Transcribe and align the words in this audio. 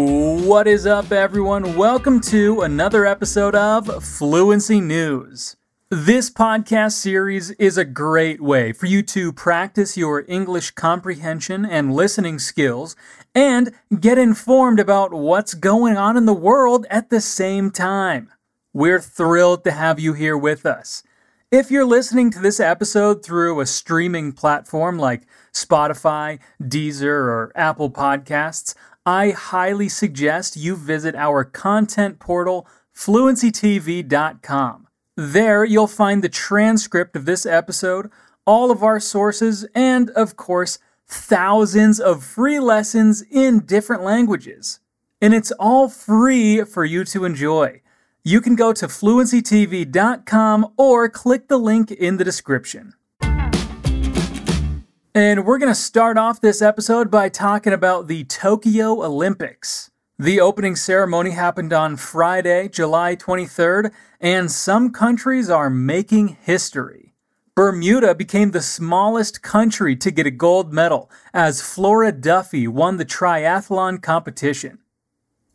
What 0.00 0.68
is 0.68 0.86
up, 0.86 1.10
everyone? 1.10 1.74
Welcome 1.76 2.20
to 2.20 2.60
another 2.60 3.04
episode 3.04 3.56
of 3.56 4.04
Fluency 4.04 4.80
News. 4.80 5.56
This 5.90 6.30
podcast 6.30 6.92
series 6.92 7.50
is 7.52 7.76
a 7.76 7.84
great 7.84 8.40
way 8.40 8.70
for 8.72 8.86
you 8.86 9.02
to 9.02 9.32
practice 9.32 9.96
your 9.96 10.24
English 10.28 10.70
comprehension 10.70 11.66
and 11.66 11.92
listening 11.92 12.38
skills 12.38 12.94
and 13.34 13.72
get 13.98 14.18
informed 14.18 14.78
about 14.78 15.12
what's 15.12 15.54
going 15.54 15.96
on 15.96 16.16
in 16.16 16.26
the 16.26 16.32
world 16.32 16.86
at 16.90 17.10
the 17.10 17.20
same 17.20 17.72
time. 17.72 18.30
We're 18.72 19.00
thrilled 19.00 19.64
to 19.64 19.72
have 19.72 19.98
you 19.98 20.12
here 20.12 20.38
with 20.38 20.64
us. 20.64 21.02
If 21.50 21.72
you're 21.72 21.84
listening 21.84 22.30
to 22.32 22.38
this 22.38 22.60
episode 22.60 23.24
through 23.24 23.58
a 23.58 23.66
streaming 23.66 24.30
platform 24.30 24.96
like 24.96 25.26
Spotify, 25.52 26.38
Deezer, 26.62 27.08
or 27.08 27.50
Apple 27.56 27.90
Podcasts, 27.90 28.74
I 29.08 29.30
highly 29.30 29.88
suggest 29.88 30.54
you 30.58 30.76
visit 30.76 31.14
our 31.14 31.42
content 31.42 32.18
portal, 32.18 32.66
fluencytv.com. 32.94 34.86
There, 35.16 35.64
you'll 35.64 35.86
find 35.86 36.22
the 36.22 36.28
transcript 36.28 37.16
of 37.16 37.24
this 37.24 37.46
episode, 37.46 38.10
all 38.44 38.70
of 38.70 38.82
our 38.82 39.00
sources, 39.00 39.66
and, 39.74 40.10
of 40.10 40.36
course, 40.36 40.78
thousands 41.06 41.98
of 41.98 42.22
free 42.22 42.60
lessons 42.60 43.22
in 43.30 43.60
different 43.60 44.02
languages. 44.02 44.80
And 45.22 45.32
it's 45.32 45.52
all 45.52 45.88
free 45.88 46.64
for 46.64 46.84
you 46.84 47.02
to 47.06 47.24
enjoy. 47.24 47.80
You 48.24 48.42
can 48.42 48.56
go 48.56 48.74
to 48.74 48.88
fluencytv.com 48.88 50.74
or 50.76 51.08
click 51.08 51.48
the 51.48 51.58
link 51.58 51.90
in 51.90 52.18
the 52.18 52.24
description. 52.24 52.92
And 55.20 55.44
we're 55.44 55.58
going 55.58 55.68
to 55.68 55.74
start 55.74 56.16
off 56.16 56.40
this 56.40 56.62
episode 56.62 57.10
by 57.10 57.28
talking 57.28 57.72
about 57.72 58.06
the 58.06 58.22
Tokyo 58.22 59.04
Olympics. 59.04 59.90
The 60.16 60.38
opening 60.38 60.76
ceremony 60.76 61.32
happened 61.32 61.72
on 61.72 61.96
Friday, 61.96 62.68
July 62.68 63.16
23rd, 63.16 63.90
and 64.20 64.48
some 64.48 64.92
countries 64.92 65.50
are 65.50 65.70
making 65.70 66.36
history. 66.40 67.16
Bermuda 67.56 68.14
became 68.14 68.52
the 68.52 68.62
smallest 68.62 69.42
country 69.42 69.96
to 69.96 70.12
get 70.12 70.28
a 70.28 70.30
gold 70.30 70.72
medal 70.72 71.10
as 71.34 71.62
Flora 71.62 72.12
Duffy 72.12 72.68
won 72.68 72.96
the 72.96 73.04
triathlon 73.04 74.00
competition. 74.00 74.78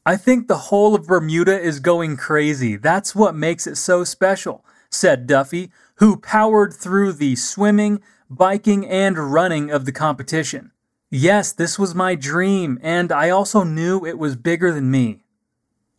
I 0.05 0.17
think 0.17 0.49
the 0.49 0.57
whole 0.57 0.93
of 0.93 1.07
Bermuda 1.07 1.57
is 1.57 1.79
going 1.79 2.17
crazy. 2.17 2.75
That's 2.75 3.15
what 3.15 3.33
makes 3.33 3.65
it 3.65 3.77
so 3.77 4.03
special, 4.03 4.65
said 4.89 5.25
Duffy, 5.25 5.71
who 5.99 6.17
powered 6.17 6.73
through 6.73 7.13
the 7.13 7.37
swimming, 7.37 8.01
biking, 8.35 8.87
and 8.87 9.31
running 9.33 9.71
of 9.71 9.85
the 9.85 9.91
competition. 9.91 10.71
Yes, 11.09 11.51
this 11.51 11.77
was 11.77 11.93
my 11.93 12.15
dream, 12.15 12.79
and 12.81 13.11
I 13.11 13.29
also 13.29 13.63
knew 13.63 14.05
it 14.05 14.17
was 14.17 14.35
bigger 14.35 14.71
than 14.71 14.89
me. 14.89 15.23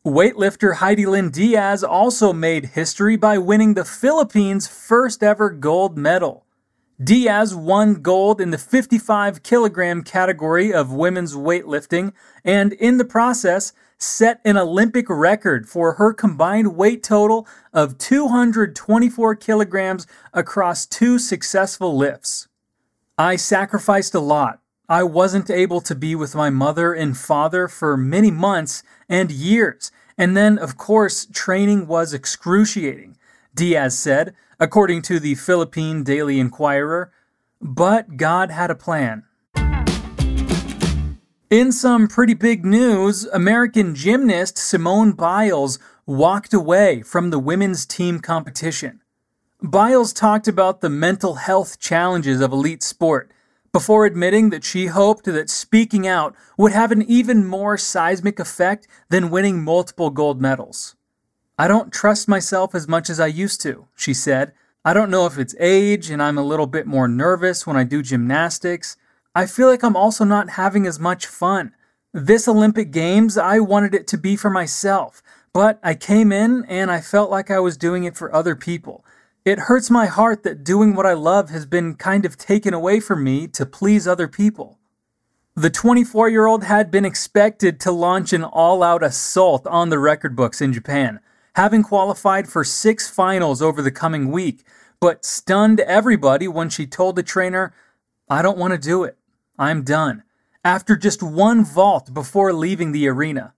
Weightlifter 0.04 0.74
Hidilyn 0.74 1.32
Diaz 1.32 1.82
also 1.82 2.32
made 2.32 2.66
history 2.74 3.16
by 3.16 3.38
winning 3.38 3.74
the 3.74 3.84
Philippines' 3.84 4.66
first 4.66 5.22
ever 5.22 5.50
gold 5.50 5.96
medal. 5.96 6.44
Diaz 7.02 7.54
won 7.54 7.94
gold 7.94 8.40
in 8.40 8.50
the 8.50 8.58
55 8.58 9.42
kilogram 9.42 10.02
category 10.02 10.72
of 10.72 10.92
women's 10.92 11.34
weightlifting, 11.34 12.12
and 12.44 12.72
in 12.74 12.98
the 12.98 13.04
process, 13.04 13.72
set 13.98 14.40
an 14.44 14.56
Olympic 14.56 15.08
record 15.08 15.68
for 15.68 15.94
her 15.94 16.12
combined 16.12 16.76
weight 16.76 17.02
total 17.02 17.46
of 17.72 17.98
224 17.98 19.34
kilograms 19.36 20.06
across 20.32 20.86
two 20.86 21.18
successful 21.18 21.96
lifts. 21.96 22.48
I 23.16 23.36
sacrificed 23.36 24.14
a 24.14 24.20
lot. 24.20 24.60
I 24.88 25.02
wasn't 25.02 25.48
able 25.48 25.80
to 25.82 25.94
be 25.94 26.14
with 26.14 26.34
my 26.34 26.50
mother 26.50 26.92
and 26.92 27.16
father 27.16 27.68
for 27.68 27.96
many 27.96 28.30
months 28.30 28.82
and 29.08 29.30
years, 29.30 29.90
and 30.18 30.36
then, 30.36 30.58
of 30.58 30.76
course, 30.76 31.26
training 31.32 31.86
was 31.86 32.12
excruciating, 32.12 33.16
Diaz 33.54 33.98
said, 33.98 34.34
according 34.60 35.02
to 35.02 35.18
the 35.18 35.36
Philippine 35.36 36.04
Daily 36.04 36.38
Inquirer. 36.38 37.12
But 37.60 38.16
God 38.16 38.50
had 38.50 38.70
a 38.70 38.74
plan. 38.74 39.24
In 41.54 41.70
some 41.70 42.08
pretty 42.08 42.34
big 42.34 42.64
news, 42.64 43.26
American 43.26 43.94
gymnast 43.94 44.58
Simone 44.58 45.12
Biles 45.12 45.78
walked 46.04 46.52
away 46.52 47.02
from 47.02 47.30
the 47.30 47.38
women's 47.38 47.86
team 47.86 48.18
competition. 48.18 49.00
Biles 49.62 50.12
talked 50.12 50.48
about 50.48 50.80
the 50.80 50.90
mental 50.90 51.36
health 51.36 51.78
challenges 51.78 52.40
of 52.40 52.50
elite 52.50 52.82
sport 52.82 53.30
before 53.72 54.04
admitting 54.04 54.50
that 54.50 54.64
she 54.64 54.86
hoped 54.86 55.26
that 55.26 55.48
speaking 55.48 56.08
out 56.08 56.34
would 56.58 56.72
have 56.72 56.90
an 56.90 57.02
even 57.02 57.46
more 57.46 57.78
seismic 57.78 58.40
effect 58.40 58.88
than 59.08 59.30
winning 59.30 59.62
multiple 59.62 60.10
gold 60.10 60.42
medals. 60.42 60.96
I 61.56 61.68
don't 61.68 61.92
trust 61.92 62.26
myself 62.26 62.74
as 62.74 62.88
much 62.88 63.08
as 63.08 63.20
I 63.20 63.28
used 63.28 63.60
to, 63.60 63.86
she 63.94 64.12
said. 64.12 64.54
I 64.84 64.92
don't 64.92 65.08
know 65.08 65.24
if 65.24 65.38
it's 65.38 65.54
age 65.60 66.10
and 66.10 66.20
I'm 66.20 66.36
a 66.36 66.42
little 66.42 66.66
bit 66.66 66.88
more 66.88 67.06
nervous 67.06 67.64
when 67.64 67.76
I 67.76 67.84
do 67.84 68.02
gymnastics. 68.02 68.96
I 69.36 69.46
feel 69.46 69.66
like 69.66 69.82
I'm 69.82 69.96
also 69.96 70.24
not 70.24 70.50
having 70.50 70.86
as 70.86 71.00
much 71.00 71.26
fun. 71.26 71.74
This 72.12 72.46
Olympic 72.46 72.92
Games, 72.92 73.36
I 73.36 73.58
wanted 73.58 73.92
it 73.92 74.06
to 74.08 74.18
be 74.18 74.36
for 74.36 74.48
myself, 74.48 75.24
but 75.52 75.80
I 75.82 75.96
came 75.96 76.30
in 76.30 76.64
and 76.68 76.88
I 76.88 77.00
felt 77.00 77.32
like 77.32 77.50
I 77.50 77.58
was 77.58 77.76
doing 77.76 78.04
it 78.04 78.16
for 78.16 78.32
other 78.32 78.54
people. 78.54 79.04
It 79.44 79.58
hurts 79.58 79.90
my 79.90 80.06
heart 80.06 80.44
that 80.44 80.62
doing 80.62 80.94
what 80.94 81.04
I 81.04 81.14
love 81.14 81.50
has 81.50 81.66
been 81.66 81.96
kind 81.96 82.24
of 82.24 82.38
taken 82.38 82.72
away 82.72 83.00
from 83.00 83.24
me 83.24 83.48
to 83.48 83.66
please 83.66 84.06
other 84.06 84.28
people. 84.28 84.78
The 85.56 85.68
24 85.68 86.28
year 86.28 86.46
old 86.46 86.62
had 86.62 86.92
been 86.92 87.04
expected 87.04 87.80
to 87.80 87.90
launch 87.90 88.32
an 88.32 88.44
all 88.44 88.84
out 88.84 89.02
assault 89.02 89.66
on 89.66 89.90
the 89.90 89.98
record 89.98 90.36
books 90.36 90.60
in 90.60 90.72
Japan, 90.72 91.18
having 91.56 91.82
qualified 91.82 92.48
for 92.48 92.62
six 92.62 93.10
finals 93.10 93.60
over 93.60 93.82
the 93.82 93.90
coming 93.90 94.30
week, 94.30 94.64
but 95.00 95.24
stunned 95.24 95.80
everybody 95.80 96.46
when 96.46 96.68
she 96.68 96.86
told 96.86 97.16
the 97.16 97.24
trainer, 97.24 97.74
I 98.28 98.40
don't 98.40 98.58
want 98.58 98.72
to 98.72 98.78
do 98.78 99.02
it. 99.02 99.18
I'm 99.58 99.82
done, 99.82 100.24
after 100.64 100.96
just 100.96 101.22
one 101.22 101.64
vault 101.64 102.12
before 102.12 102.52
leaving 102.52 102.90
the 102.92 103.06
arena. 103.06 103.54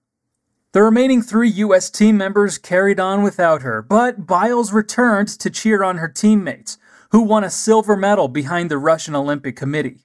The 0.73 0.83
remaining 0.83 1.23
three 1.23 1.49
U.S. 1.49 1.89
team 1.89 2.17
members 2.17 2.59
carried 2.59 2.99
on 2.99 3.23
without 3.23 3.63
her, 3.63 3.81
but 3.81 4.27
Biles 4.27 4.71
returned 4.71 5.27
to 5.39 5.49
cheer 5.49 5.83
on 5.83 5.97
her 5.97 6.07
teammates, 6.07 6.77
who 7.11 7.21
won 7.21 7.43
a 7.43 7.49
silver 7.49 7.97
medal 7.97 8.27
behind 8.27 8.69
the 8.69 8.77
Russian 8.77 9.15
Olympic 9.15 9.55
Committee. 9.55 10.01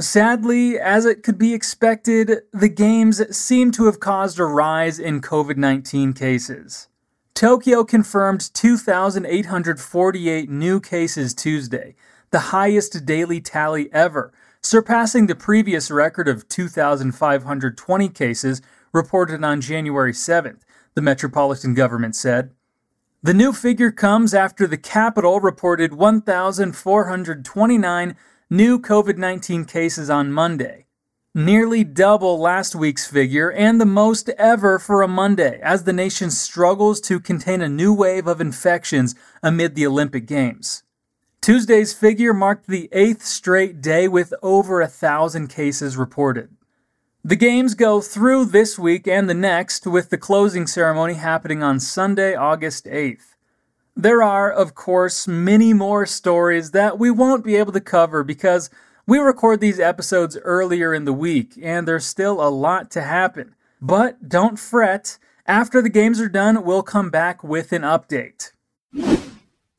Sadly, 0.00 0.78
as 0.78 1.04
it 1.04 1.22
could 1.22 1.36
be 1.36 1.52
expected, 1.52 2.42
the 2.52 2.68
Games 2.70 3.36
seem 3.36 3.70
to 3.72 3.84
have 3.84 4.00
caused 4.00 4.38
a 4.38 4.44
rise 4.44 4.98
in 4.98 5.20
COVID 5.20 5.58
19 5.58 6.14
cases. 6.14 6.88
Tokyo 7.34 7.84
confirmed 7.84 8.54
2,848 8.54 10.48
new 10.48 10.80
cases 10.80 11.34
Tuesday, 11.34 11.96
the 12.34 12.50
highest 12.50 13.06
daily 13.06 13.40
tally 13.40 13.90
ever, 13.92 14.32
surpassing 14.60 15.28
the 15.28 15.36
previous 15.36 15.88
record 15.88 16.26
of 16.26 16.48
2,520 16.48 18.08
cases 18.08 18.60
reported 18.92 19.44
on 19.44 19.60
January 19.60 20.12
7th, 20.12 20.62
the 20.94 21.00
metropolitan 21.00 21.74
government 21.74 22.16
said. 22.16 22.50
The 23.22 23.34
new 23.34 23.52
figure 23.52 23.92
comes 23.92 24.34
after 24.34 24.66
the 24.66 24.76
capital 24.76 25.38
reported 25.38 25.94
1,429 25.94 28.16
new 28.50 28.80
COVID 28.80 29.16
19 29.16 29.64
cases 29.64 30.10
on 30.10 30.32
Monday, 30.32 30.86
nearly 31.36 31.84
double 31.84 32.40
last 32.40 32.74
week's 32.74 33.06
figure 33.06 33.52
and 33.52 33.80
the 33.80 33.86
most 33.86 34.28
ever 34.30 34.80
for 34.80 35.02
a 35.02 35.08
Monday, 35.08 35.60
as 35.62 35.84
the 35.84 35.92
nation 35.92 36.32
struggles 36.32 37.00
to 37.02 37.20
contain 37.20 37.62
a 37.62 37.68
new 37.68 37.94
wave 37.94 38.26
of 38.26 38.40
infections 38.40 39.14
amid 39.40 39.76
the 39.76 39.86
Olympic 39.86 40.26
Games. 40.26 40.83
Tuesday's 41.44 41.92
figure 41.92 42.32
marked 42.32 42.68
the 42.68 42.88
eighth 42.90 43.22
straight 43.22 43.82
day 43.82 44.08
with 44.08 44.32
over 44.42 44.80
a 44.80 44.86
thousand 44.86 45.48
cases 45.48 45.94
reported. 45.94 46.48
The 47.22 47.36
games 47.36 47.74
go 47.74 48.00
through 48.00 48.46
this 48.46 48.78
week 48.78 49.06
and 49.06 49.28
the 49.28 49.34
next, 49.34 49.86
with 49.86 50.08
the 50.08 50.16
closing 50.16 50.66
ceremony 50.66 51.12
happening 51.12 51.62
on 51.62 51.80
Sunday, 51.80 52.34
August 52.34 52.86
8th. 52.86 53.34
There 53.94 54.22
are, 54.22 54.50
of 54.50 54.74
course, 54.74 55.28
many 55.28 55.74
more 55.74 56.06
stories 56.06 56.70
that 56.70 56.98
we 56.98 57.10
won't 57.10 57.44
be 57.44 57.56
able 57.56 57.72
to 57.72 57.80
cover 57.82 58.24
because 58.24 58.70
we 59.06 59.18
record 59.18 59.60
these 59.60 59.78
episodes 59.78 60.38
earlier 60.44 60.94
in 60.94 61.04
the 61.04 61.12
week 61.12 61.58
and 61.60 61.86
there's 61.86 62.06
still 62.06 62.40
a 62.40 62.48
lot 62.48 62.90
to 62.92 63.02
happen. 63.02 63.54
But 63.82 64.30
don't 64.30 64.58
fret, 64.58 65.18
after 65.46 65.82
the 65.82 65.90
games 65.90 66.22
are 66.22 66.28
done, 66.30 66.64
we'll 66.64 66.82
come 66.82 67.10
back 67.10 67.44
with 67.44 67.70
an 67.74 67.82
update. 67.82 68.52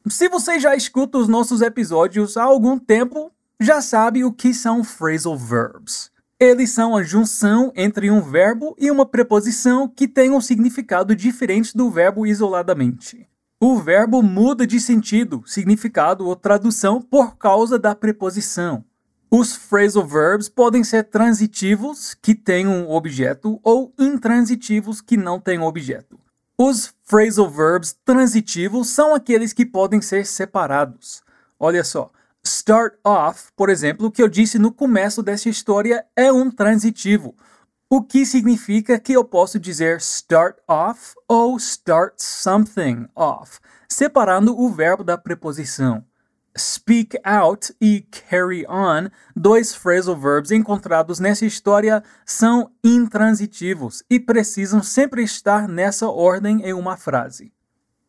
Se 0.08 0.30
você 0.30 0.60
já 0.60 0.76
escuta 0.76 1.18
os 1.18 1.28
nossos 1.28 1.62
episódios 1.62 2.38
há 2.38 2.44
algum 2.44 2.78
tempo, 2.78 3.32
já 3.60 3.82
sabe 3.82 4.24
o 4.24 4.32
que 4.32 4.54
são 4.54 4.84
phrasal 4.84 5.36
verbs. 5.36 6.12
Eles 6.40 6.70
são 6.72 6.96
a 6.96 7.02
junção 7.02 7.72
entre 7.76 8.12
um 8.12 8.22
verbo 8.22 8.76
e 8.78 8.92
uma 8.92 9.06
preposição 9.06 9.88
que 9.88 10.08
tem 10.08 10.30
um 10.30 10.40
significado 10.40 11.16
diferente 11.16 11.76
do 11.76 11.90
verbo 11.90 12.28
isoladamente. 12.28 13.28
O 13.60 13.78
verbo 13.80 14.22
muda 14.22 14.68
de 14.68 14.80
sentido, 14.80 15.42
significado 15.48 16.28
ou 16.28 16.36
tradução 16.36 17.02
por 17.02 17.36
causa 17.36 17.80
da 17.80 17.96
preposição. 17.96 18.86
Os 19.32 19.56
phrasal 19.56 20.06
verbs 20.06 20.48
podem 20.48 20.84
ser 20.84 21.06
transitivos, 21.06 22.14
que 22.14 22.36
têm 22.36 22.68
um 22.68 22.92
objeto, 22.92 23.60
ou 23.64 23.92
intransitivos, 23.98 25.02
que 25.02 25.18
não 25.18 25.40
têm 25.40 25.60
objeto. 25.60 26.20
Os 26.58 26.94
phrasal 27.04 27.50
verbs 27.50 27.98
transitivos 28.06 28.88
são 28.88 29.14
aqueles 29.14 29.52
que 29.52 29.66
podem 29.66 30.02
ser 30.02 30.26
separados. 30.26 31.22
Olha 31.60 31.84
só, 31.84 32.10
start 32.42 32.94
off, 33.04 33.52
por 33.58 33.70
exemplo, 33.70 34.10
que 34.10 34.24
eu 34.24 34.30
disse 34.30 34.58
no 34.58 34.72
começo 34.72 35.22
dessa 35.22 35.50
história, 35.50 36.06
é 36.16 36.32
um 36.32 36.50
transitivo, 36.50 37.36
o 37.90 38.02
que 38.02 38.26
significa 38.26 38.98
que 38.98 39.12
eu 39.12 39.26
posso 39.26 39.60
dizer 39.60 39.98
start 39.98 40.58
off 40.66 41.14
ou 41.28 41.58
start 41.58 42.14
something 42.18 43.06
off, 43.14 43.60
separando 43.90 44.58
o 44.58 44.70
verbo 44.70 45.04
da 45.04 45.18
preposição. 45.18 46.06
Speak 46.58 47.18
out 47.26 47.76
e 47.82 48.08
carry 48.30 48.66
on, 48.68 49.10
dois 49.36 49.76
phrasal 49.76 50.16
verbs 50.16 50.52
encontrados 50.52 51.20
nessa 51.20 51.46
história, 51.46 52.02
são 52.26 52.72
intransitivos 52.82 54.02
e 54.10 54.22
precisam 54.22 54.82
sempre 54.82 55.22
estar 55.22 55.68
nessa 55.68 56.08
ordem 56.08 56.62
em 56.62 56.74
uma 56.74 56.96
frase. 56.96 57.52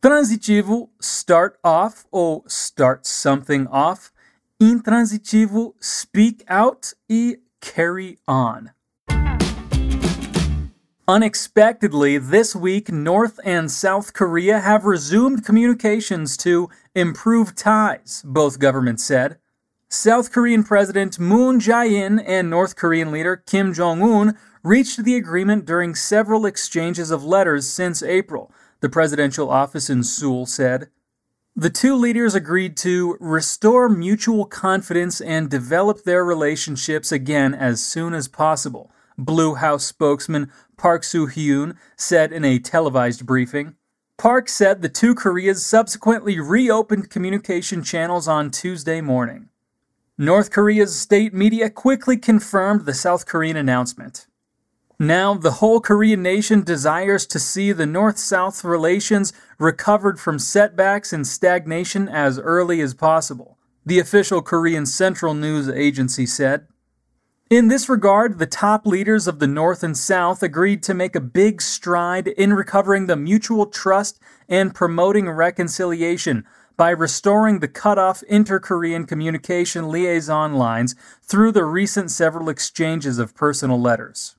Transitivo, 0.00 0.88
start 1.00 1.56
off 1.64 2.04
ou 2.12 2.44
start 2.46 3.04
something 3.04 3.66
off. 3.68 4.12
Intransitivo, 4.60 5.74
speak 5.80 6.44
out 6.48 6.94
e 7.10 7.40
carry 7.60 8.16
on. 8.28 8.75
Unexpectedly, 11.08 12.18
this 12.18 12.56
week, 12.56 12.90
North 12.90 13.38
and 13.44 13.70
South 13.70 14.12
Korea 14.12 14.58
have 14.58 14.84
resumed 14.84 15.44
communications 15.44 16.36
to 16.38 16.68
improve 16.96 17.54
ties, 17.54 18.24
both 18.26 18.58
governments 18.58 19.04
said. 19.04 19.38
South 19.88 20.32
Korean 20.32 20.64
President 20.64 21.20
Moon 21.20 21.60
Jae-in 21.60 22.18
and 22.18 22.50
North 22.50 22.74
Korean 22.74 23.12
leader 23.12 23.36
Kim 23.36 23.72
Jong-un 23.72 24.36
reached 24.64 25.04
the 25.04 25.14
agreement 25.14 25.64
during 25.64 25.94
several 25.94 26.44
exchanges 26.44 27.12
of 27.12 27.22
letters 27.22 27.68
since 27.68 28.02
April, 28.02 28.50
the 28.80 28.88
presidential 28.88 29.48
office 29.48 29.88
in 29.88 30.02
Seoul 30.02 30.44
said. 30.44 30.88
The 31.54 31.70
two 31.70 31.94
leaders 31.94 32.34
agreed 32.34 32.76
to 32.78 33.16
restore 33.20 33.88
mutual 33.88 34.44
confidence 34.44 35.20
and 35.20 35.48
develop 35.48 36.02
their 36.02 36.24
relationships 36.24 37.12
again 37.12 37.54
as 37.54 37.80
soon 37.80 38.12
as 38.12 38.26
possible. 38.26 38.90
Blue 39.18 39.54
House 39.54 39.84
spokesman 39.84 40.50
Park 40.76 41.04
Soo 41.04 41.26
Hyun 41.26 41.76
said 41.96 42.32
in 42.32 42.44
a 42.44 42.58
televised 42.58 43.26
briefing. 43.26 43.74
Park 44.18 44.48
said 44.48 44.80
the 44.80 44.88
two 44.88 45.14
Koreas 45.14 45.64
subsequently 45.64 46.40
reopened 46.40 47.10
communication 47.10 47.82
channels 47.82 48.26
on 48.26 48.50
Tuesday 48.50 49.00
morning. 49.00 49.48
North 50.18 50.50
Korea's 50.50 50.98
state 50.98 51.34
media 51.34 51.68
quickly 51.68 52.16
confirmed 52.16 52.86
the 52.86 52.94
South 52.94 53.26
Korean 53.26 53.56
announcement. 53.56 54.26
Now, 54.98 55.34
the 55.34 55.52
whole 55.52 55.80
Korean 55.80 56.22
nation 56.22 56.62
desires 56.62 57.26
to 57.26 57.38
see 57.38 57.72
the 57.72 57.84
North 57.84 58.16
South 58.16 58.64
relations 58.64 59.34
recovered 59.58 60.18
from 60.18 60.38
setbacks 60.38 61.12
and 61.12 61.26
stagnation 61.26 62.08
as 62.08 62.38
early 62.38 62.80
as 62.80 62.94
possible, 62.94 63.58
the 63.84 63.98
official 63.98 64.40
Korean 64.40 64.86
Central 64.86 65.34
News 65.34 65.68
Agency 65.68 66.24
said. 66.24 66.66
In 67.48 67.68
this 67.68 67.88
regard, 67.88 68.40
the 68.40 68.46
top 68.46 68.84
leaders 68.84 69.28
of 69.28 69.38
the 69.38 69.46
North 69.46 69.84
and 69.84 69.96
South 69.96 70.42
agreed 70.42 70.82
to 70.82 70.94
make 70.94 71.14
a 71.14 71.20
big 71.20 71.62
stride 71.62 72.26
in 72.26 72.52
recovering 72.52 73.06
the 73.06 73.14
mutual 73.14 73.66
trust 73.66 74.18
and 74.48 74.74
promoting 74.74 75.30
reconciliation 75.30 76.44
by 76.76 76.90
restoring 76.90 77.60
the 77.60 77.68
cut 77.68 77.98
off 77.98 78.24
inter 78.24 78.58
Korean 78.58 79.06
communication 79.06 79.88
liaison 79.88 80.54
lines 80.54 80.96
through 81.22 81.52
the 81.52 81.64
recent 81.64 82.10
several 82.10 82.48
exchanges 82.48 83.20
of 83.20 83.36
personal 83.36 83.80
letters. 83.80 84.34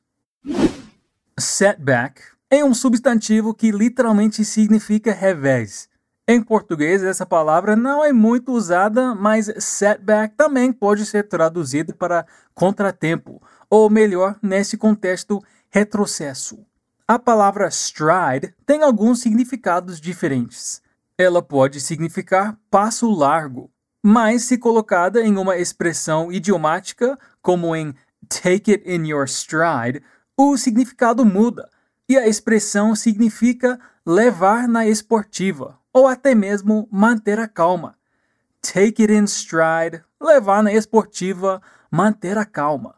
Setback 1.40 2.24
é 2.52 2.62
um 2.62 2.74
substantivo 2.74 3.54
que 3.54 3.72
literalmente 3.72 4.44
significa 4.44 5.14
revés. 5.14 5.88
Em 6.30 6.42
português, 6.42 7.02
essa 7.04 7.26
palavra 7.26 7.74
não 7.74 8.04
é 8.04 8.12
muito 8.12 8.52
usada, 8.52 9.16
mas 9.16 9.50
setback 9.64 10.36
também 10.36 10.74
pode 10.74 11.06
ser 11.06 11.24
traduzido 11.24 11.96
para 11.96 12.28
contratempo, 12.54 13.42
ou 13.70 13.90
melhor, 13.90 14.38
nesse 14.42 14.76
contexto, 14.76 15.42
retrocesso. 15.70 16.60
A 17.08 17.18
palavra 17.18 17.70
stride 17.70 18.54
tem 18.66 18.84
alguns 18.84 19.22
significados 19.22 20.02
diferentes. 20.02 20.82
Ela 21.18 21.42
pode 21.42 21.80
significar 21.80 22.60
passo 22.70 23.10
largo, 23.10 23.72
mas 24.04 24.44
se 24.44 24.58
colocada 24.58 25.22
em 25.22 25.38
uma 25.38 25.56
expressão 25.56 26.30
idiomática, 26.30 27.18
como 27.42 27.74
em 27.74 27.96
take 28.28 28.72
it 28.72 28.84
in 28.86 29.08
your 29.08 29.24
stride, 29.30 30.04
o 30.36 30.58
significado 30.58 31.26
muda 31.26 31.70
e 32.10 32.18
a 32.18 32.28
expressão 32.28 32.94
significa 32.96 33.80
levar 34.06 34.68
na 34.68 34.86
esportiva 34.86 35.80
ou 35.98 36.06
até 36.06 36.36
mesmo 36.36 36.88
manter 36.92 37.40
a 37.40 37.48
calma. 37.48 37.96
Take 38.62 39.02
it 39.02 39.10
in 39.10 39.26
stride, 39.26 40.04
levar 40.22 40.64
na 40.64 40.72
esportiva, 40.72 41.62
manter 41.92 42.38
a 42.38 42.46
calma. 42.46 42.96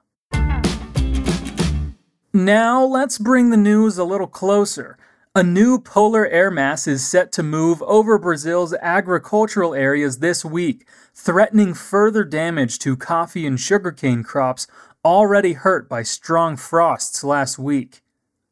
Now 2.34 2.84
let's 2.84 3.18
bring 3.18 3.50
the 3.50 3.58
news 3.58 3.98
a 3.98 4.04
little 4.04 4.28
closer. 4.28 4.98
A 5.36 5.44
new 5.44 5.80
polar 5.80 6.28
air 6.28 6.52
mass 6.52 6.88
is 6.88 7.08
set 7.08 7.32
to 7.34 7.44
move 7.44 7.82
over 7.84 8.18
Brazil's 8.18 8.74
agricultural 8.82 9.74
areas 9.74 10.20
this 10.20 10.44
week, 10.44 10.86
threatening 11.14 11.74
further 11.74 12.24
damage 12.24 12.80
to 12.80 12.98
coffee 12.98 13.48
and 13.48 13.60
sugarcane 13.60 14.24
crops 14.24 14.68
already 15.06 15.54
hurt 15.54 15.88
by 15.88 16.04
strong 16.04 16.58
frosts 16.58 17.24
last 17.24 17.58
week. 17.58 18.02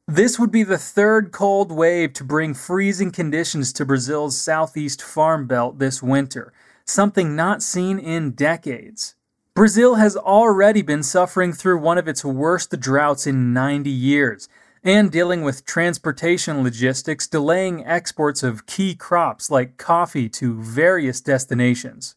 This 0.10 0.40
would 0.40 0.52
be 0.52 0.64
the 0.64 0.78
third 0.78 1.34
cold 1.34 1.70
wave 1.70 2.14
to 2.14 2.24
bring 2.24 2.54
freezing 2.54 3.12
conditions 3.12 3.74
to 3.74 3.84
Brazil's 3.84 4.38
southeast 4.38 5.02
farm 5.02 5.48
belt 5.48 5.80
this 5.80 6.02
winter, 6.02 6.54
something 6.86 7.36
not 7.36 7.62
seen 7.62 8.00
in 8.00 8.32
decades. 8.32 9.16
Brazil 9.54 9.96
has 9.96 10.16
already 10.16 10.82
been 10.82 11.04
suffering 11.04 11.52
through 11.52 11.80
one 11.80 11.98
of 11.98 12.08
its 12.08 12.24
worst 12.24 12.80
droughts 12.80 13.28
in 13.28 13.52
90 13.52 13.90
years 13.90 14.48
and 14.82 15.12
dealing 15.12 15.42
with 15.42 15.66
transportation 15.66 16.64
logistics 16.64 17.28
delaying 17.28 17.86
exports 17.86 18.44
of 18.44 18.66
key 18.66 18.96
crops 18.96 19.52
like 19.52 19.76
coffee 19.76 20.30
to 20.30 20.62
various 20.62 21.20
destinations. 21.20 22.16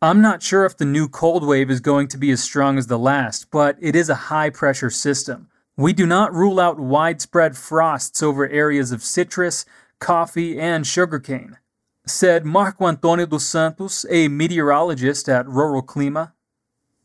I'm 0.00 0.20
not 0.20 0.40
sure 0.40 0.64
if 0.64 0.76
the 0.76 0.84
new 0.84 1.08
cold 1.08 1.44
wave 1.44 1.68
is 1.68 1.80
going 1.80 2.06
to 2.08 2.18
be 2.18 2.30
as 2.30 2.44
strong 2.44 2.78
as 2.78 2.86
the 2.86 2.98
last, 2.98 3.50
but 3.50 3.76
it 3.80 3.96
is 3.96 4.08
a 4.08 4.30
high 4.30 4.50
pressure 4.50 4.90
system. 4.90 5.48
We 5.76 5.92
do 5.92 6.06
not 6.06 6.32
rule 6.32 6.60
out 6.60 6.78
widespread 6.78 7.56
frosts 7.56 8.22
over 8.22 8.48
areas 8.48 8.92
of 8.92 9.02
citrus, 9.02 9.64
coffee, 9.98 10.60
and 10.60 10.86
sugarcane, 10.86 11.58
said 12.06 12.44
Marco 12.44 12.86
Antonio 12.86 13.26
dos 13.26 13.44
Santos, 13.44 14.06
a 14.08 14.28
meteorologist 14.28 15.28
at 15.28 15.48
Rural 15.48 15.82
Clima. 15.82 16.32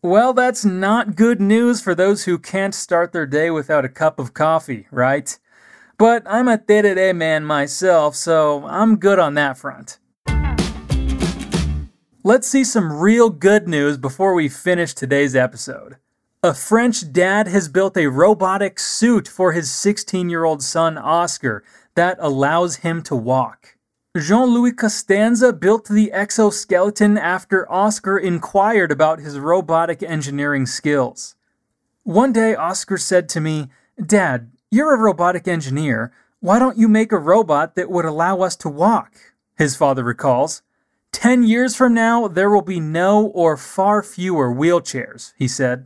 Well, 0.04 0.34
that's 0.34 0.64
not 0.64 1.16
good 1.16 1.42
news 1.42 1.82
for 1.82 1.96
those 1.96 2.26
who 2.26 2.38
can't 2.38 2.76
start 2.76 3.12
their 3.12 3.26
day 3.26 3.50
without 3.50 3.86
a 3.86 3.90
cup 3.90 4.20
of 4.20 4.36
coffee, 4.36 4.88
right? 4.92 5.36
But 5.98 6.22
I'm 6.28 6.48
a 6.48 6.60
tereré 6.60 7.16
man 7.16 7.46
myself, 7.46 8.16
so 8.16 8.68
I'm 8.68 8.98
good 8.98 9.18
on 9.18 9.34
that 9.34 9.58
front. 9.58 9.98
Let's 12.24 12.48
see 12.48 12.64
some 12.64 12.94
real 12.94 13.32
good 13.32 13.68
news 13.68 13.98
before 13.98 14.36
we 14.36 14.48
finish 14.48 14.94
today's 14.94 15.36
episode. 15.36 15.98
A 16.42 16.54
French 16.54 17.12
dad 17.12 17.50
has 17.50 17.68
built 17.68 17.98
a 17.98 18.08
robotic 18.08 18.80
suit 18.80 19.28
for 19.28 19.52
his 19.52 19.70
16 19.74 20.30
year 20.30 20.46
old 20.46 20.64
son 20.64 20.98
Oscar 20.98 21.66
that 21.96 22.16
allows 22.22 22.78
him 22.78 23.02
to 23.04 23.16
walk. 23.16 23.76
Jean 24.18 24.48
Louis 24.48 24.72
Constanza 24.72 25.52
built 25.52 25.90
the 25.90 26.14
exoskeleton 26.14 27.18
after 27.18 27.70
Oscar 27.70 28.18
inquired 28.18 28.90
about 28.90 29.20
his 29.20 29.38
robotic 29.38 30.02
engineering 30.02 30.66
skills. 30.66 31.36
One 32.04 32.32
day, 32.32 32.56
Oscar 32.56 32.98
said 32.98 33.28
to 33.30 33.42
me, 33.42 33.68
Dad, 34.02 34.50
you're 34.72 34.96
a 34.96 34.98
robotic 34.98 35.46
engineer. 35.46 36.14
Why 36.40 36.58
don't 36.58 36.78
you 36.78 36.88
make 36.88 37.12
a 37.12 37.18
robot 37.18 37.76
that 37.76 37.92
would 37.92 38.06
allow 38.06 38.40
us 38.40 38.56
to 38.58 38.70
walk? 38.70 39.12
His 39.58 39.76
father 39.76 40.06
recalls. 40.06 40.62
Ten 41.12 41.44
years 41.44 41.76
from 41.76 41.94
now, 41.94 42.30
there 42.30 42.50
will 42.50 42.62
be 42.62 42.80
no 42.80 43.26
or 43.26 43.58
far 43.58 44.02
fewer 44.02 44.50
wheelchairs, 44.50 45.34
he 45.38 45.50
said. 45.50 45.86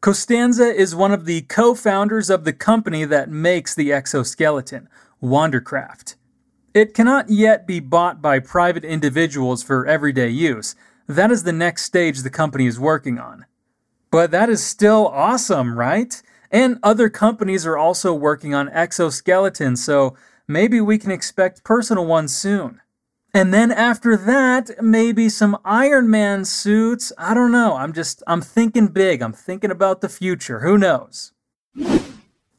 Constanza 0.00 0.64
is 0.64 0.94
one 0.94 1.12
of 1.12 1.26
the 1.26 1.42
co 1.42 1.74
founders 1.74 2.30
of 2.30 2.44
the 2.44 2.54
company 2.54 3.04
that 3.04 3.28
makes 3.28 3.74
the 3.74 3.92
exoskeleton, 3.92 4.88
Wandercraft. 5.22 6.14
It 6.72 6.94
cannot 6.94 7.28
yet 7.28 7.66
be 7.66 7.80
bought 7.80 8.22
by 8.22 8.38
private 8.38 8.84
individuals 8.84 9.62
for 9.62 9.86
everyday 9.86 10.30
use. 10.30 10.74
That 11.06 11.30
is 11.30 11.42
the 11.42 11.52
next 11.52 11.82
stage 11.82 12.20
the 12.20 12.30
company 12.30 12.66
is 12.66 12.80
working 12.80 13.18
on. 13.18 13.44
But 14.10 14.30
that 14.30 14.48
is 14.48 14.64
still 14.64 15.06
awesome, 15.08 15.78
right? 15.78 16.22
And 16.50 16.78
other 16.82 17.10
companies 17.10 17.66
are 17.66 17.76
also 17.76 18.14
working 18.14 18.54
on 18.54 18.70
exoskeletons, 18.70 19.78
so 19.78 20.16
maybe 20.48 20.80
we 20.80 20.96
can 20.96 21.10
expect 21.10 21.62
personal 21.62 22.06
ones 22.06 22.34
soon. 22.34 22.80
And 23.32 23.52
then 23.52 23.70
after 23.70 24.16
that, 24.16 24.82
maybe 24.82 25.28
some 25.28 25.56
Iron 25.64 26.08
Man 26.08 26.44
suits. 26.44 27.12
I 27.16 27.32
don't 27.32 27.52
know. 27.52 27.76
I'm 27.76 27.92
just, 27.92 28.22
I'm 28.26 28.42
thinking 28.42 28.88
big. 28.88 29.22
I'm 29.22 29.32
thinking 29.32 29.70
about 29.70 30.00
the 30.00 30.08
future. 30.08 30.60
Who 30.60 30.76
knows? 30.78 31.32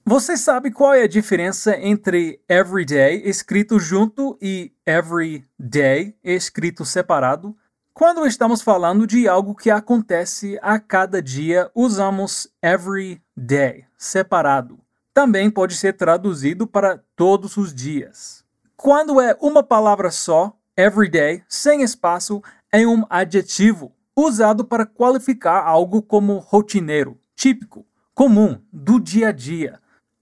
Você 0.05 0.35
sabe 0.35 0.71
qual 0.71 0.93
é 0.93 1.03
a 1.03 1.07
diferença 1.07 1.77
entre 1.77 2.41
everyday 2.49 3.21
escrito 3.25 3.79
junto 3.79 4.37
e 4.41 4.73
everyday 4.85 6.15
escrito 6.23 6.83
separado? 6.83 7.55
Quando 7.93 8.25
estamos 8.25 8.61
falando 8.61 9.05
de 9.05 9.27
algo 9.27 9.53
que 9.53 9.69
acontece 9.69 10.57
a 10.61 10.79
cada 10.79 11.21
dia, 11.21 11.69
usamos 11.75 12.49
every 12.61 13.21
day 13.37 13.85
separado. 13.97 14.79
Também 15.13 15.51
pode 15.51 15.75
ser 15.75 15.93
traduzido 15.93 16.65
para 16.65 17.03
todos 17.15 17.57
os 17.57 17.73
dias. 17.73 18.43
Quando 18.75 19.21
é 19.21 19.37
uma 19.39 19.61
palavra 19.61 20.09
só, 20.09 20.57
everyday, 20.81 21.43
sem 21.47 21.83
espaço, 21.83 22.41
é 22.71 22.87
um 22.87 23.05
adjetivo 23.07 23.93
usado 24.15 24.65
para 24.65 24.85
qualificar 24.85 25.63
algo 25.63 26.01
como 26.01 26.39
rotineiro, 26.39 27.19
típico, 27.35 27.85
comum, 28.15 28.59
do 28.73 28.99
dia 28.99 29.29
a 29.29 29.31
dia. 29.31 29.79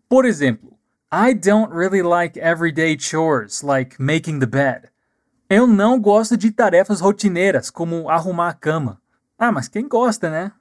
Por 0.09 0.25
exemplo, 0.25 0.77
I 1.11 1.33
don't 1.33 1.73
really 1.73 2.01
like 2.01 2.37
everyday 2.37 2.97
chores 2.99 3.61
like 3.61 4.01
making 4.01 4.39
the 4.39 4.45
bed. 4.45 4.89
Eu 5.49 5.65
não 5.65 5.99
gosto 5.99 6.35
de 6.35 6.51
tarefas 6.51 6.99
rotineiras 6.99 7.69
como 7.69 8.09
arrumar 8.09 8.49
a 8.49 8.53
cama. 8.53 9.01
Ah, 9.37 9.51
mas 9.51 9.69
quem 9.69 9.87
gosta, 9.87 10.29
né? 10.29 10.51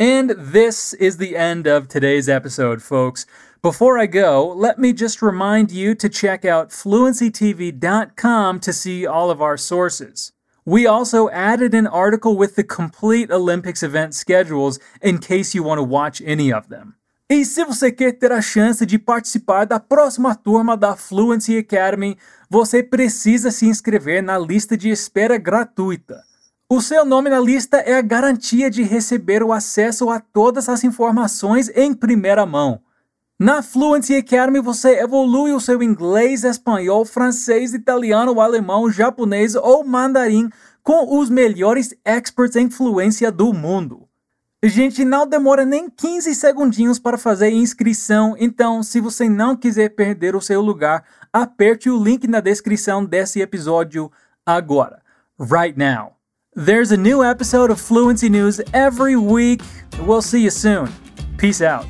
And 0.00 0.30
this 0.30 0.94
is 0.94 1.18
the 1.18 1.36
end 1.36 1.66
of 1.66 1.86
today's 1.86 2.26
episode, 2.26 2.80
folks. 2.80 3.26
Before 3.60 3.98
I 3.98 4.06
go, 4.06 4.48
let 4.48 4.78
me 4.78 4.94
just 4.94 5.20
remind 5.20 5.70
you 5.70 5.94
to 5.94 6.08
check 6.08 6.46
out 6.46 6.70
fluencytv.com 6.70 8.60
to 8.60 8.72
see 8.72 9.06
all 9.06 9.30
of 9.30 9.42
our 9.42 9.58
sources. 9.58 10.32
We 10.64 10.86
also 10.86 11.28
added 11.28 11.74
an 11.74 11.86
article 11.86 12.34
with 12.34 12.56
the 12.56 12.64
complete 12.64 13.30
Olympics 13.30 13.82
event 13.82 14.14
schedules 14.14 14.78
in 15.02 15.18
case 15.18 15.54
you 15.54 15.62
want 15.62 15.80
to 15.80 15.82
watch 15.82 16.22
any 16.24 16.50
of 16.50 16.70
them. 16.70 16.94
E 17.28 17.44
se 17.44 17.62
você 17.62 17.92
quer 17.92 18.12
ter 18.12 18.32
a 18.32 18.40
chance 18.40 18.86
de 18.86 18.98
participar 18.98 19.66
da 19.66 19.78
próxima 19.78 20.34
turma 20.34 20.78
da 20.78 20.96
Fluency 20.96 21.58
Academy, 21.58 22.16
você 22.48 22.82
precisa 22.82 23.50
se 23.50 23.66
inscrever 23.66 24.22
na 24.22 24.38
lista 24.38 24.78
de 24.78 24.88
espera 24.88 25.36
gratuita. 25.36 26.29
O 26.72 26.80
seu 26.80 27.04
nome 27.04 27.28
na 27.28 27.40
lista 27.40 27.78
é 27.78 27.94
a 27.94 28.00
garantia 28.00 28.70
de 28.70 28.84
receber 28.84 29.42
o 29.42 29.52
acesso 29.52 30.08
a 30.08 30.20
todas 30.20 30.68
as 30.68 30.84
informações 30.84 31.68
em 31.74 31.92
primeira 31.92 32.46
mão. 32.46 32.80
Na 33.36 33.60
Fluency 33.60 34.14
Academy 34.14 34.60
você 34.60 35.00
evolui 35.00 35.52
o 35.52 35.58
seu 35.58 35.82
inglês, 35.82 36.44
espanhol, 36.44 37.04
francês, 37.04 37.74
italiano, 37.74 38.40
alemão, 38.40 38.88
japonês 38.88 39.56
ou 39.56 39.84
mandarim 39.84 40.48
com 40.80 41.18
os 41.18 41.28
melhores 41.28 41.92
experts 42.04 42.54
em 42.54 42.70
fluência 42.70 43.32
do 43.32 43.52
mundo. 43.52 44.08
Gente, 44.62 45.04
não 45.04 45.26
demora 45.26 45.64
nem 45.64 45.90
15 45.90 46.32
segundinhos 46.36 47.00
para 47.00 47.18
fazer 47.18 47.50
inscrição, 47.50 48.36
então 48.38 48.80
se 48.80 49.00
você 49.00 49.28
não 49.28 49.56
quiser 49.56 49.88
perder 49.88 50.36
o 50.36 50.40
seu 50.40 50.60
lugar, 50.60 51.02
aperte 51.32 51.90
o 51.90 52.00
link 52.00 52.28
na 52.28 52.38
descrição 52.38 53.04
desse 53.04 53.40
episódio 53.40 54.08
agora, 54.46 55.02
right 55.36 55.76
now. 55.76 56.19
There's 56.56 56.90
a 56.90 56.96
new 56.96 57.22
episode 57.22 57.70
of 57.70 57.80
Fluency 57.80 58.28
News 58.28 58.60
every 58.74 59.14
week. 59.14 59.62
We'll 60.00 60.20
see 60.20 60.42
you 60.42 60.50
soon. 60.50 60.92
Peace 61.38 61.62
out. 61.62 61.86